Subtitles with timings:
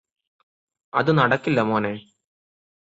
[0.93, 1.93] അത് നടക്കില്ല മോനേ